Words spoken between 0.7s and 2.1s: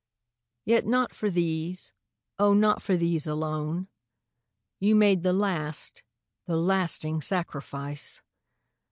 not for these,